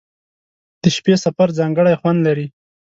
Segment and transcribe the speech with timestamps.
[0.81, 2.47] •د شپې سفر ځانګړی خوند لري.